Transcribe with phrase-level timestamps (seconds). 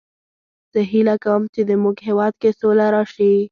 [0.71, 3.33] زه هیله کوم چې د مونږ هیواد کې سوله راشي